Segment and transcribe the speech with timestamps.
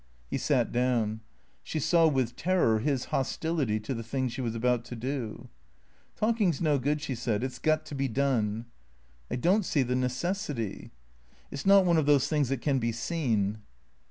[0.31, 1.21] He sat down.
[1.61, 5.47] She saw with terror his hostility to the thing she was about to do."
[6.19, 8.65] Talking 's no good," she said." It 's got to be done.""
[9.29, 10.89] I don't see the necessity.""
[11.51, 13.59] It 's not one of those things that can be seen."